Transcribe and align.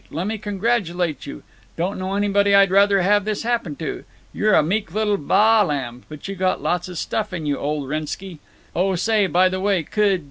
Lemme 0.09 0.39
congratulate 0.39 1.27
you. 1.27 1.43
Don't 1.77 1.99
know 1.99 2.15
anybody 2.15 2.55
I'd 2.55 2.71
rather've 2.71 3.03
had 3.03 3.23
this 3.23 3.43
happen 3.43 3.75
to. 3.75 4.03
You're 4.33 4.55
a 4.55 4.63
meek 4.63 4.91
little 4.95 5.15
baa 5.15 5.61
lamb, 5.61 6.05
but 6.09 6.27
you've 6.27 6.39
got 6.39 6.59
lots 6.59 6.89
of 6.89 6.97
stuff 6.97 7.31
in 7.33 7.45
you, 7.45 7.59
old 7.59 7.87
Wrennski. 7.87 8.39
Oh 8.75 8.95
say, 8.95 9.27
by 9.27 9.47
the 9.47 9.59
way, 9.59 9.83
could. 9.83 10.19